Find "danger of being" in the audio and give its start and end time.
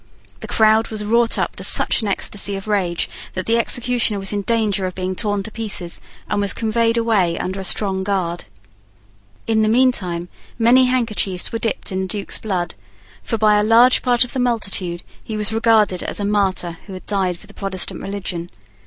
4.41-5.13